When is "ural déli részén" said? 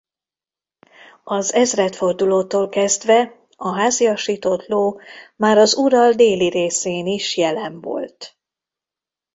5.75-7.05